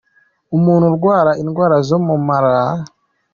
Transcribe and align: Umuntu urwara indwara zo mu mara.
Umuntu 0.57 0.85
urwara 0.91 1.31
indwara 1.41 1.75
zo 1.87 1.97
mu 2.05 2.15
mara. 2.27 2.55